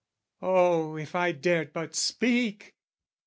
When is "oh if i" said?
0.41-1.31